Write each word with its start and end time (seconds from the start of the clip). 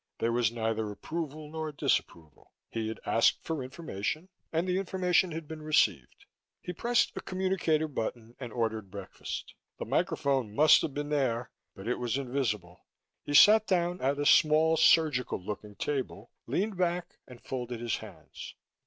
There 0.17 0.31
was 0.31 0.51
neither 0.51 0.89
approval 0.89 1.51
nor 1.51 1.71
disapproval. 1.71 2.53
He 2.71 2.87
had 2.87 2.99
asked 3.05 3.43
for 3.43 3.63
information 3.63 4.29
and 4.51 4.67
the 4.67 4.79
information 4.79 5.31
had 5.31 5.47
been 5.47 5.61
received. 5.61 6.25
He 6.59 6.73
pressed 6.73 7.11
a 7.15 7.21
communicator 7.21 7.87
button 7.87 8.35
and 8.39 8.51
ordered 8.51 8.89
breakfast. 8.89 9.53
The 9.77 9.85
microphone 9.85 10.55
must 10.55 10.81
have 10.81 10.95
been 10.95 11.09
there, 11.09 11.51
but 11.75 11.87
it 11.87 11.99
was 11.99 12.17
invisible. 12.17 12.87
He 13.23 13.35
sat 13.35 13.67
down 13.67 14.01
at 14.01 14.17
a 14.17 14.25
small, 14.25 14.75
surgical 14.75 15.39
looking 15.39 15.75
table, 15.75 16.31
leaned 16.47 16.77
back 16.77 17.19
and 17.27 17.39
folded 17.39 17.79
his 17.79 17.97
hands. 17.97 18.55